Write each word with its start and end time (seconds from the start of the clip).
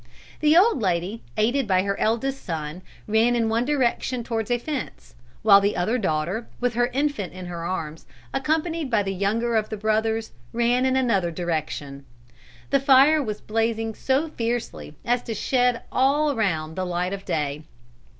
"The 0.39 0.57
old 0.57 0.81
lady, 0.81 1.21
aided 1.37 1.67
by 1.67 1.83
her 1.83 1.95
eldest 1.99 2.43
son, 2.43 2.81
ran 3.07 3.35
in 3.35 3.49
one 3.49 3.65
direction 3.65 4.23
towards 4.23 4.49
a 4.49 4.57
fence, 4.57 5.13
while 5.43 5.61
the 5.61 5.77
other 5.77 5.99
daughter, 5.99 6.47
with 6.59 6.73
her 6.73 6.87
infant 6.87 7.33
in 7.33 7.45
her 7.45 7.63
arms, 7.65 8.07
accompanied 8.33 8.89
by 8.89 9.03
the 9.03 9.13
younger 9.13 9.55
of 9.55 9.69
the 9.69 9.77
brothers, 9.77 10.31
ran 10.53 10.87
in 10.87 10.95
another 10.95 11.29
direction. 11.29 12.03
The 12.71 12.79
fire 12.79 13.21
was 13.21 13.41
blazing 13.41 13.93
so 13.93 14.27
fiercely 14.29 14.95
as 15.05 15.21
to 15.21 15.35
shed 15.35 15.83
all 15.91 16.31
around 16.35 16.73
the 16.73 16.83
light 16.83 17.13
of 17.13 17.23
day. 17.23 17.61